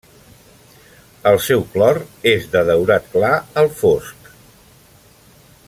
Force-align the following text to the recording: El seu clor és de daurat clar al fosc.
El 1.31 1.37
seu 1.47 1.61
clor 1.75 1.99
és 2.33 2.47
de 2.55 2.63
daurat 2.71 3.13
clar 3.13 3.33
al 3.65 3.71
fosc. 3.83 4.33